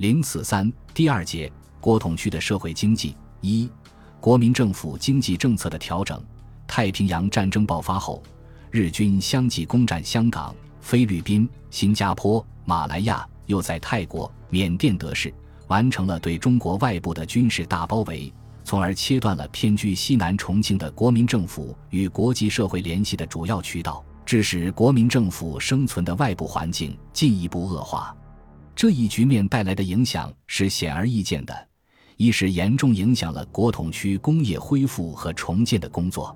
[0.00, 3.68] 零四三第二节国统区的社会经济一
[4.18, 6.18] 国民政府经济政策的调整。
[6.66, 8.22] 太平洋战争爆发后，
[8.70, 15.30] 日军相继攻占香港、菲律宾、新加坡、马来亚，又在泰国、缅甸得势，
[15.66, 18.32] 完成了对中国外部的军事大包围。
[18.64, 28.16] 从而切断了偏居西南重庆的国民政府与国际社会联系的主要渠道，致使国民政府生存的外部环境进一步恶化。
[28.80, 31.68] 这一局面带来的影响是显而易见的，
[32.16, 36.34] 一是严重影响了国统区工业恢复和重建的工作。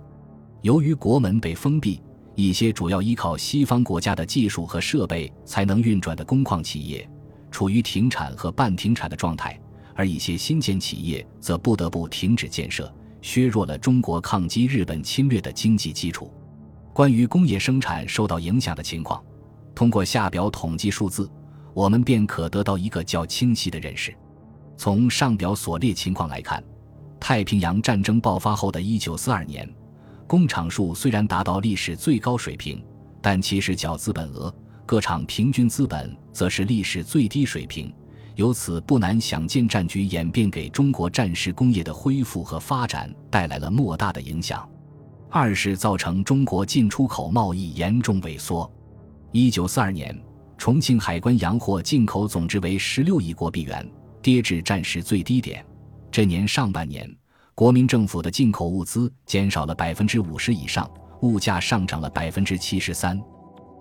[0.60, 2.02] 由于国门被封闭，
[2.34, 7.08] 一些主要依靠西方国家的技术和设备才能运转的工矿企业，
[7.50, 9.58] 处于停产和半停产的状态。
[9.94, 16.30] 而一些新建企业则不得不停止建设，削弱了中国抗击日本侵略的经济基础。
[16.92, 19.24] 关于工业生产受到影响的情况，
[19.74, 21.26] 通过下表统计数字，
[21.74, 24.14] 我们便可得到一个较清晰的认识。
[24.76, 26.62] 从上表所列情况来看，
[27.20, 29.68] 太平洋战争爆发后的一九四二年，
[30.26, 32.82] 工厂数虽然达到历史最高水平，
[33.20, 34.54] 但其实较资本额，
[34.86, 37.92] 各厂平均资本则是历史最低水平。
[38.36, 44.68] 由此不难想见，战局演变给中国战时工业的恢复和发展带来了莫大的影响。
[45.30, 48.68] 二是造成中国进出口贸易严重萎缩。
[49.30, 50.16] 一九四二年，
[50.56, 53.86] 重庆海关洋货进口总值为十六亿国币元，
[54.22, 55.64] 跌至战时最低点。
[56.10, 57.08] 这年上半年，
[57.54, 60.90] 国民政府的进口物资减少了百分之五十以上，
[61.22, 63.20] 物价上涨了百分之七十三。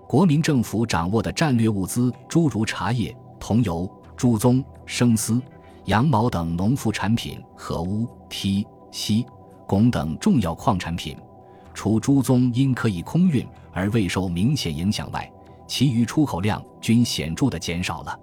[0.08, 3.90] 国民政府掌握的战略物资，诸如茶叶、桐油。
[4.16, 5.42] 朱棕、生丝、
[5.86, 9.26] 羊毛等农副产品和钨、锑、锡、
[9.68, 11.18] 汞等重要矿产品，
[11.74, 15.30] 除朱棕因可以空运而未受明显影响外，
[15.68, 18.20] 其余出口量均显著的减少了。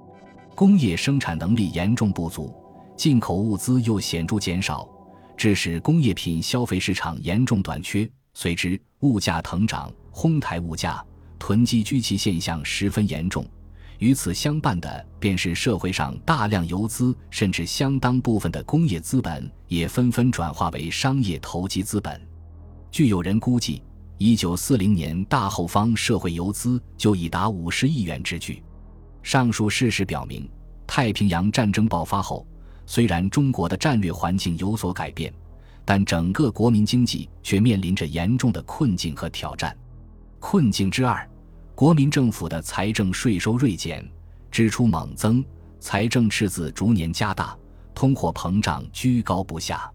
[0.54, 2.54] 工业生产能力严重不足，
[2.96, 4.88] 进口物资又显著减少，
[5.36, 11.02] 致使工业品消费市场严重短缺，随之物价腾涨，哄抬物价，
[11.38, 13.44] 囤积居奇现象十分严重。
[13.98, 22.20] 与此相伴的，便是社会上大量游资，甚至相当部分的工业资本也纷纷转化为商业投机资本。
[22.90, 23.82] 据有人估计，
[24.22, 28.62] 一九四零年大后方社会游资就已达五十亿元之巨。
[29.22, 30.46] 上述事实表明，
[30.86, 32.46] 太平洋战争爆发后，
[32.84, 35.32] 虽然中国的战略环境有所改变，
[35.86, 39.74] 但整个国民经济却面临着严重的困境和挑战。
[40.38, 41.26] 困境之二。
[41.74, 44.06] 国民政府的财政税收锐减，
[44.50, 45.42] 支出猛增，
[45.78, 47.56] 财政赤字逐年加大，
[47.94, 49.90] 通货膨胀居高不下。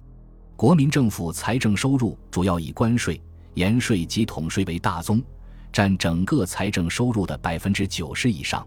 [0.55, 3.21] 国民政府财政收入主要以关税、
[3.55, 5.21] 盐税及统税为大宗，
[5.73, 8.65] 占整个财政收入的百分之九十以上。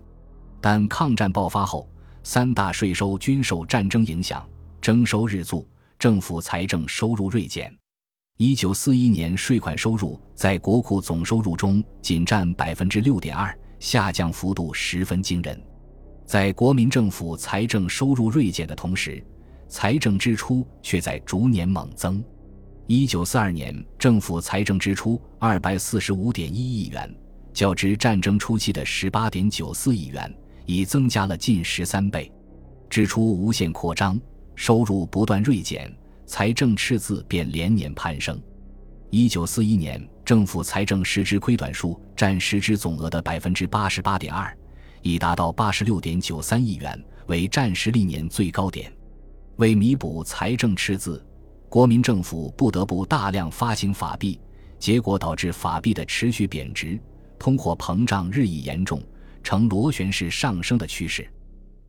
[0.60, 1.88] 但抗战爆发后，
[2.22, 4.46] 三大税收均受战争影响，
[4.80, 5.66] 征收日足，
[5.98, 7.72] 政府财政收入锐减。
[8.38, 15.60] 一九四一年税款收入在国库总收入中仅占百分之六点二，下降幅度十分惊人。
[16.24, 19.24] 在国民政府财政收入锐减的同时，
[19.68, 22.22] 财政支出却在逐年猛增。
[22.90, 27.14] 一九四二年，政府财政支出二百四十五点一亿元，
[27.52, 30.34] 较之战争初期的十八点九四亿元，
[30.64, 32.32] 已增加了近十三倍。
[32.88, 34.18] 支出无限扩张，
[34.54, 35.94] 收入不断锐减。
[36.24, 38.40] 财政赤字便连年攀升。
[39.10, 44.56] 一九四一年，政府财政实支亏短数占实支总额的百分之八十八点二，
[45.02, 48.90] 已达到八十六点九三亿元，为战时历年最高点。
[49.56, 51.22] 为弥补财政赤字，
[51.68, 54.40] 国民政府不得不大量发行法币，
[54.78, 56.98] 结果导致法币的持续贬值，
[57.38, 59.02] 通货膨胀日益严重，
[59.42, 61.30] 呈螺旋式上升的趋势。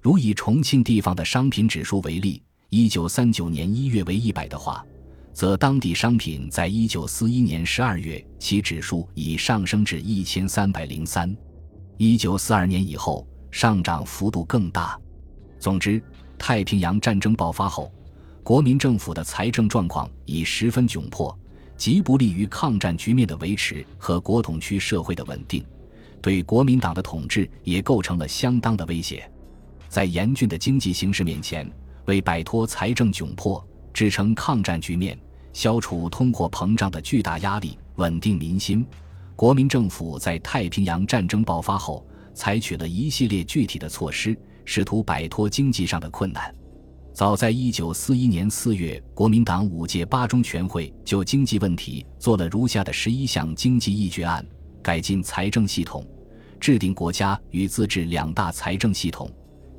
[0.02, 2.42] 如以重庆地方的商品指数为例。
[2.72, 4.86] 一九三九年一月为一百的话，
[5.34, 11.36] 则当地商品在一九四一年十二月其指数已上升至一千三百零三。
[11.98, 14.96] 一九四二年以后，上涨幅度更大。
[15.58, 16.00] 总之，
[16.38, 17.92] 太平洋战争爆发后，
[18.44, 21.38] 国民政府的财政状况已十分窘迫，
[21.78, 25.64] 极不利于抗战局面的维持和国统区社会的稳定，
[26.22, 29.30] 对国民党的统治也构成了相当的威胁。
[29.88, 31.70] 在严峻的经济形势面前。
[32.06, 33.64] 为摆脱财政窘迫、
[33.94, 35.16] 支撑抗战局面、
[35.54, 38.84] 消除通货膨胀的巨大压力、稳定民心，
[39.36, 42.04] 国民政府在太平洋战争爆发后，
[42.34, 44.36] 采取了一系列具体的措施，
[44.66, 46.52] 试图摆脱经济上的困难。
[47.20, 54.48] 早在1941年4月，国民党五届八中全会就经济问题做了如下的十一项经济议决案：
[54.82, 56.08] 改进财政系统，
[56.62, 59.30] 制定国家与自治两大财政系统。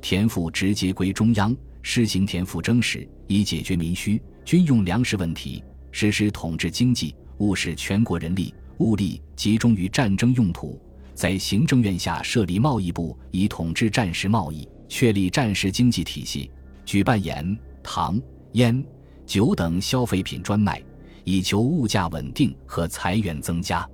[0.03, 10.79] 田赋直接归中央，施行田赋征实，以解决民需、军用粮食问题，实施统治经济，务使全国人力物力集中于战争用途。
[11.15, 16.51] 在行政院下设立贸易部，以统治战时贸易，确立战时经济体系，
[16.91, 18.21] 举办盐、糖、
[18.51, 18.85] 烟、
[19.25, 20.83] 酒等消费品专卖，
[21.23, 23.89] 以求物价稳定和财源增加。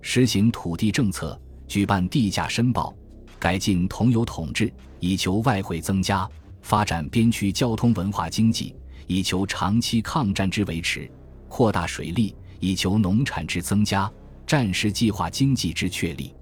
[0.00, 2.92] 实行土地政策，举办地价申报，
[3.38, 6.28] 改进同油统治，以求外汇增加；
[6.62, 8.74] 发展边区交通文化经济，
[9.06, 11.08] 以求长期抗战之维持；
[11.48, 14.10] 扩大水利，以求农产之增加；
[14.44, 16.34] 战时计划经济之确立。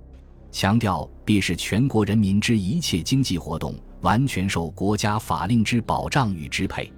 [0.50, 6.92] 强调必使全国人民之一切经济活动完全受国家法令之保障与支配。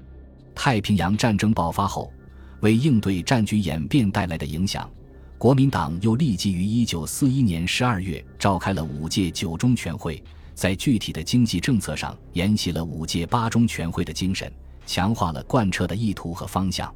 [0.55, 2.11] 太平洋战争爆发后，
[2.61, 4.91] 为应对战局演变带来的影响，
[5.37, 10.25] 国民党又立即于1941年12月召开了五届九中全会，
[10.55, 14.51] 在具体的经济政策上沿袭了五届八中全会的精神，
[14.87, 16.91] 强化了贯彻的意图和方向，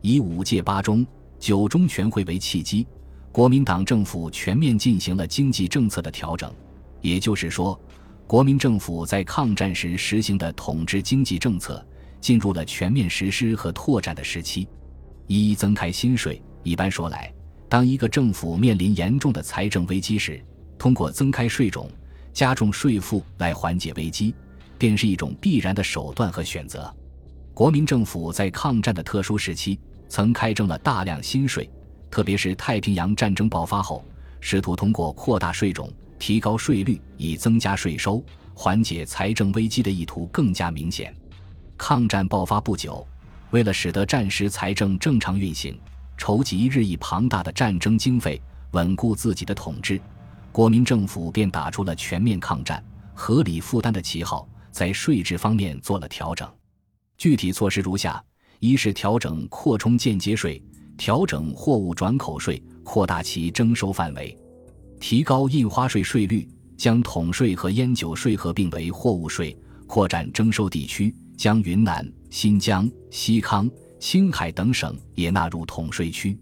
[0.00, 1.04] 以五届八中、
[1.40, 2.86] 九中全会为契机。
[3.32, 6.52] 国民党政府全面进行了经济政策的调整，
[7.00, 7.80] 也就是说，
[8.26, 11.84] 国民政府在抗战时实行的统治经济政策
[12.20, 14.68] 进入了全面实施和拓展的时期。
[15.26, 16.42] 一、增开新税。
[16.62, 17.32] 一般说来，
[17.68, 20.42] 当一个政府面临严重的财政危机时，
[20.76, 21.90] 通过增开税种、
[22.32, 24.34] 加重税负来缓解危机，
[24.76, 26.92] 便是一种必然的手段和选择。
[27.54, 29.78] 国民政府在抗战的特殊时期，
[30.08, 31.68] 曾开征了大量新税。
[32.10, 34.04] 特别是太平洋战争爆发后，
[34.40, 38.22] 试图通过扩大税种、提高税率以增加税收、
[38.54, 41.14] 缓解财政危机的意图更加明显。
[41.76, 43.06] 抗战爆发不久，
[43.50, 45.78] 为了使得战时财政正常运行，
[46.16, 48.40] 筹集日益庞大的战争经费，
[48.72, 50.00] 稳固自己的统治，
[50.50, 52.82] 国民政府便打出了全面抗战、
[53.14, 56.48] 合理负担的旗号，在税制方面做了调整。
[57.16, 58.22] 具体措施如下：
[58.58, 60.62] 一是调整扩充间接税。
[60.96, 64.36] 调整货物转口税，扩大其征收范围；
[65.00, 69.56] 提高印花税税率，将统税和烟酒税合并为货物税，
[69.86, 76.36] 扩展征收地区，将云南、新疆、西康、青海等省也纳入统税区。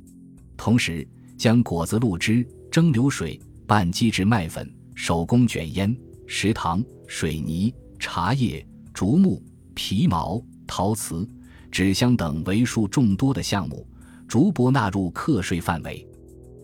[0.56, 1.06] 同时，
[1.36, 9.42] 将果子露汁、蒸馏水、半机制麦粉、手工卷烟、食糖、水泥、茶叶、竹木、
[9.74, 11.28] 皮毛、陶瓷、
[11.70, 13.86] 纸箱等为数众多的项目。
[14.26, 16.04] 逐步纳入课税范围。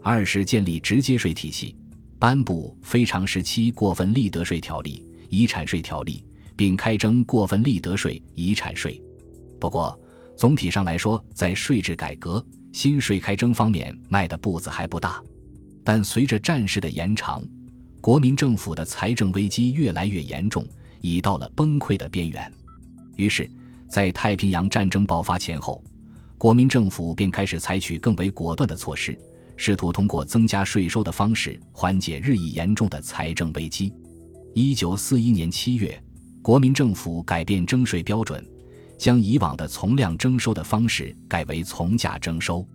[0.03, 1.77] 二是建立直接税体系，
[2.22, 6.24] 颁布非常时期过分利得税条例、遗产税条例，
[6.54, 9.02] 并开征过分利得税、遗产税。
[9.58, 9.98] 不过，
[10.36, 12.40] 总体上来说，在税制改革、
[12.72, 15.20] 新税开征方面迈的步子还不大。
[15.82, 17.42] 但随着战事的延长，
[18.00, 20.64] 国民政府的财政危机越来越严重，
[21.00, 22.52] 已到了崩溃的边缘。
[23.16, 23.50] 于是，
[23.88, 25.82] 在太平洋战争爆发前后。
[26.38, 29.19] 国民政府便开始采取更为果断的措施，
[29.64, 33.94] 试图通过增加税收的方式缓解日益严重的财政危机。
[34.55, 36.03] 一九四一年七月，
[36.43, 38.44] 国民政府改变征税标准，
[38.99, 42.67] 将以往的从量征收的方式改为从价征收。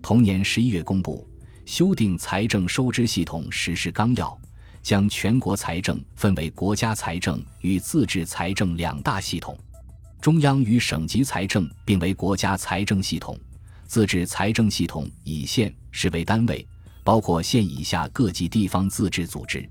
[0.00, 1.28] 同年十一月公布
[1.66, 4.40] 修订财政收支系统实施纲要，
[4.80, 9.58] 将全国财政分为国家财政与自治财政两大系统。
[10.20, 13.36] 中央与省级财政并为国家财政系统，
[13.88, 16.64] 自治财政系统以县市为单位，
[17.02, 19.66] 包括县以下各级地方自治组织，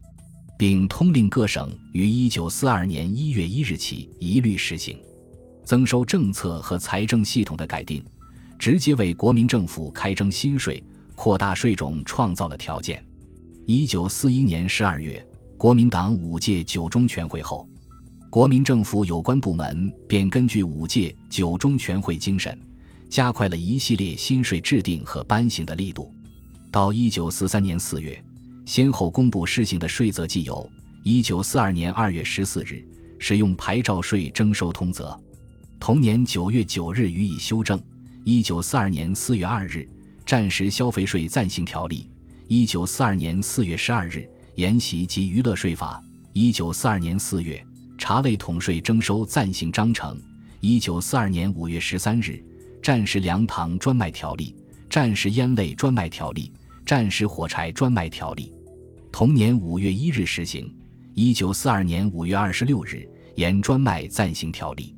[0.58, 5.00] 并通令各省于一九四二年一月一日起一律实行。
[5.64, 8.04] 增收政策和财政系统的改定，
[8.58, 10.84] 直接为国民政府开征新税、
[11.14, 13.06] 扩大税种创造了条件。
[13.68, 15.24] 一九四一年十二月，
[15.58, 17.70] 国民党五届九中全会后。
[18.32, 22.60] 国民政府有关部门便根据五届九中全会精神，
[23.10, 26.14] 加快了一系列新税制定和颁行的力度。
[26.72, 28.24] 到一九四三年四月，
[28.66, 30.70] 先后公布施行的税则既有：
[31.04, 32.86] 一九四二年二月十四日
[33.20, 35.18] 使用牌照税征收通则，
[35.80, 37.78] 同年九月九日予以修正；
[38.24, 39.88] 一九四二年四月二日
[40.26, 42.10] 战时消费税暂行条例；
[42.48, 46.02] 一九四二年四月十二日沿袭及娱乐税法；
[46.34, 47.64] 一九四二年四月。
[48.00, 50.22] 茶类统税征收暂行章程，
[50.60, 52.40] 一九四二年五月十三日，
[52.88, 54.56] 战时粮糖专卖条例、
[54.90, 56.54] 战时烟类专卖条例、
[56.86, 58.54] 战时火柴专卖条例，
[59.12, 60.74] 同年五月一日实行。
[61.14, 64.96] 一九四二年五月二十六日，盐专卖暂行条例，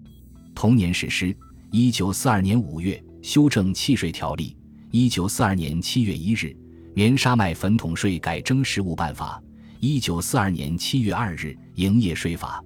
[0.53, 1.35] 同年实施。
[1.71, 4.55] 一九四二年五月修正契税条例。
[4.91, 6.55] 一九四二年七月一日，
[6.93, 9.41] 棉纱麦粉统税改征实物办法。
[9.79, 12.63] 一九四二年七月二日，营业税法。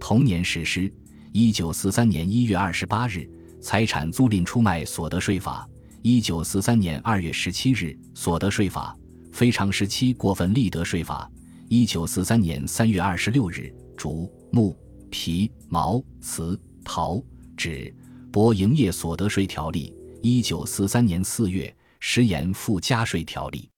[0.00, 0.92] 同年实施。
[1.30, 3.30] 一九四三年一月二十八日，
[3.66, 5.68] 财产租赁出卖所得税法；
[6.00, 8.96] 一九四三年二月十七日，所得税法；
[9.32, 11.28] 非常时期过分利得税法；
[11.68, 14.78] 一九四三年三月二十六日，竹、木、
[15.10, 17.20] 皮、毛、瓷、陶、
[17.56, 17.92] 纸、
[18.32, 19.92] 帛营业所得税条例；
[20.22, 23.68] 一九四三年四月，食盐附加税条例。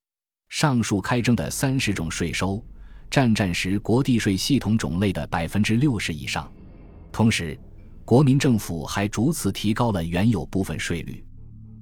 [0.51, 2.63] 上述开征的三十种税收，
[3.11, 6.47] 占战时国地税系统种类的百分之六十以上。
[7.11, 7.59] 同时，
[8.09, 11.23] 国民政府还逐次提高了原有部分税率，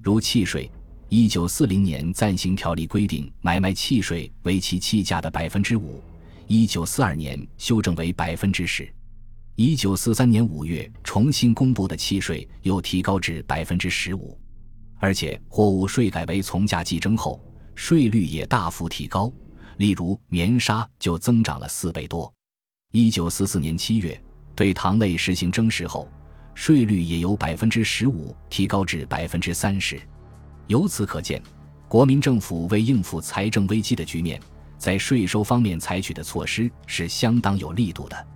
[0.03, 0.69] 如契税。
[1.09, 6.03] 一九四零年暂行条例规定，买卖契税为其契价的百分之五；
[6.49, 8.93] 一九四二年修正为百分之十。
[9.55, 14.37] 一九四三年五月重新公布的契税又提高至百分之十五，
[14.99, 17.41] 而且货物税改为从价计征后，
[17.77, 19.33] 税率也大幅提高。
[19.77, 22.35] 例如棉纱就增长了四倍多。
[22.91, 24.21] 一九四四年七月。
[24.57, 26.09] 对糖类实行征实后，
[26.55, 30.01] 税率也由百分之十五提高至百分之三十。
[30.67, 31.41] 由此可见，
[31.87, 34.41] 国民政府为应付财政危机的局面，
[34.79, 38.27] 在税收方面采取的措施是相当有力度的。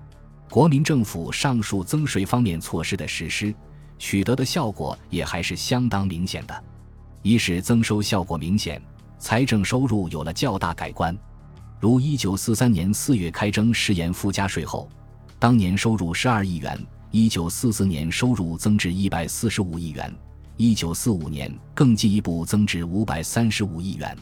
[0.51, 3.55] 国民政府上述增税方面措施的实施，
[3.99, 6.65] 取得的效果也还是相当明显的。
[7.23, 8.81] 一是增收效果明显，
[9.19, 11.17] 财政收入有了较大改观，
[11.81, 14.87] 如一九四三年四月开征食盐附加税后。
[15.41, 16.79] 当年收入十二亿元，
[17.11, 20.15] 一九四四年收入增至一百四十五亿元，
[20.59, 24.15] 一九四五年更进一步增至五百三十五亿元。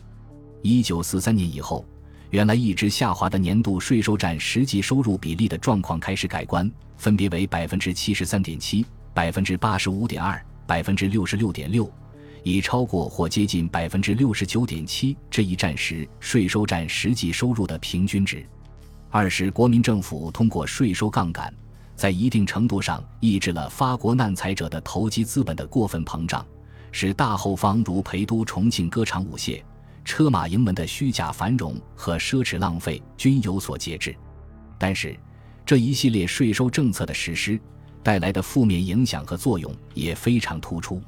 [0.63, 1.85] 一九四三年以后，
[2.31, 11.93] 原来一直下滑的年度税收占实际收入比例的状况开始改观，分别为百分之七十三点七、百分之八十五点二、百分之六十六点六，
[12.45, 18.47] 已超过或接近百分之六十九点七这一战时税收占实际收入的平均值。
[19.11, 21.53] 二是国民政府通过税收杠杆，
[21.97, 26.47] 在一定程度上抑制了发国难财者的投机资本的过分膨胀，
[26.93, 29.63] 使大后方如陪都、重庆歌场舞榭、
[30.05, 34.15] 车马营门的虚假繁荣和奢侈浪费均有所节制。
[34.77, 35.19] 但是，
[35.65, 37.59] 这一系列税收政策的实施
[38.03, 41.01] 带来的负面影响和作用也非常突出。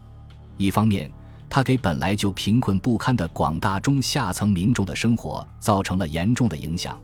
[0.56, 1.12] 一方面，
[1.50, 6.98] 它给本来就贫困不堪的广大中下层民众的生活造成了严重的影响。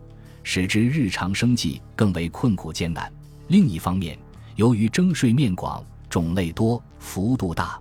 [0.48, 3.12] 使之日常生计更为困苦艰难。
[3.48, 4.16] 另一方面，
[4.54, 7.76] 由于征税面广、种类多、幅度大，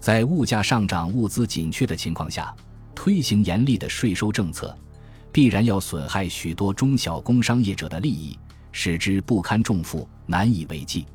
[0.00, 2.52] 在物价上涨、物资紧缺的情况下，
[2.92, 4.76] 推行严厉的税收政策，
[5.30, 8.36] 必然要损害许多中小工商业者的利益，
[8.72, 11.06] 使之不堪重负、难以为继。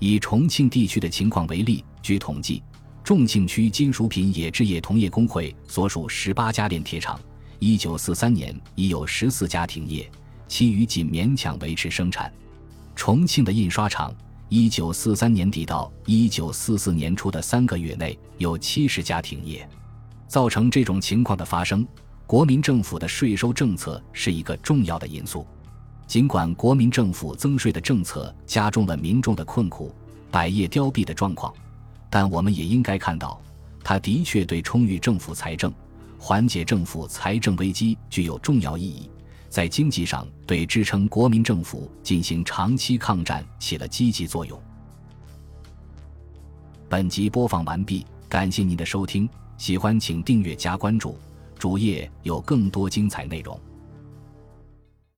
[0.00, 2.60] 以重庆地区的情况为例，据统计，
[3.04, 7.20] 重庆区金属品冶制业同业工会所属十八家炼铁厂，
[7.60, 10.10] 一九四三年已有十四家停业。
[10.46, 12.32] 其余仅勉强维持生产。
[12.94, 14.14] 重庆的印刷厂，
[14.48, 19.68] 一九四三年底到一九四四年初的三个月内有七十家停业。
[20.26, 21.86] 造成这种情况的发生，
[22.26, 25.46] 国民政府的税收政策是一个重要的因素。
[26.06, 29.94] 尽管国民政府增税的政策加重了民众的困苦、
[30.30, 31.52] 百业凋敝的状况，
[32.10, 33.40] 但我们也应该看到，
[33.82, 35.72] 它的确对充裕政府财政、
[36.18, 39.10] 缓解政府财政危机具有重要意义。
[39.54, 44.60] 在经济上对支撑国民政府进行长期抗战起了积极作用。
[46.88, 51.16] 本集播放完毕，感谢您的收听，喜欢请订阅加关注，
[51.56, 53.56] 主页有更多精彩内容。